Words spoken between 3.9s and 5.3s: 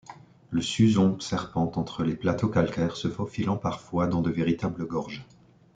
dans de véritables gorges.